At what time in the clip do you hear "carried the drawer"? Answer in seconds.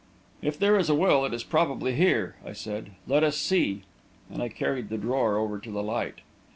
4.49-5.37